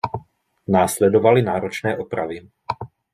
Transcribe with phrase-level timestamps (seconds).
[0.67, 2.47] Následovaly náročné opravy.